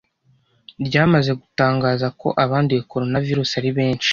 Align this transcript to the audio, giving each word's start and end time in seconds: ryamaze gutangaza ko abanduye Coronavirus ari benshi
ryamaze 0.87 1.31
gutangaza 1.41 2.07
ko 2.19 2.27
abanduye 2.43 2.81
Coronavirus 2.91 3.49
ari 3.59 3.69
benshi 3.77 4.09